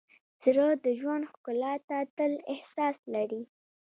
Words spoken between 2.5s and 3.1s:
احساس